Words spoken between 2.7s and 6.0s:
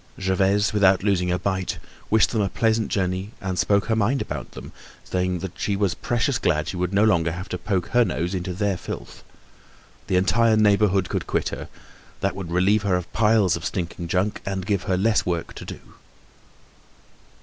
journey, and spoke her mind about them, saying that she was